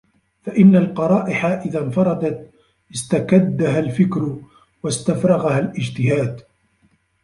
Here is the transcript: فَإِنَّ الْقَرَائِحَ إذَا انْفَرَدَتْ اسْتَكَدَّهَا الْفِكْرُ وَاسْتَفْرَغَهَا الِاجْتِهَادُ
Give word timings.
فَإِنَّ 0.41 0.75
الْقَرَائِحَ 0.75 1.45
إذَا 1.45 1.79
انْفَرَدَتْ 1.83 2.49
اسْتَكَدَّهَا 2.93 3.79
الْفِكْرُ 3.79 4.39
وَاسْتَفْرَغَهَا 4.83 5.59
الِاجْتِهَادُ 5.59 6.41